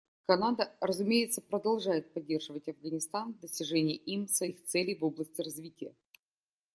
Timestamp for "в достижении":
3.35-3.97